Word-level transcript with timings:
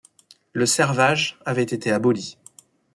Le 0.53 0.65
servage 0.65 1.37
avait 1.45 1.61
été 1.61 1.91
aboli. 1.91 2.35